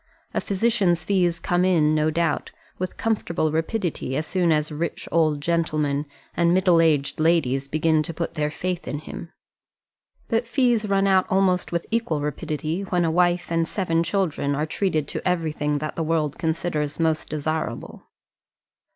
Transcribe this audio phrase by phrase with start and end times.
[0.33, 5.41] A physician's fees come in, no doubt, with comfortable rapidity as soon as rich old
[5.41, 9.31] gentlemen and middle aged ladies begin to put their faith in him;
[10.27, 14.65] but fees run out almost with equal rapidity when a wife and seven children are
[14.65, 18.01] treated to everything that the world considers most desirable.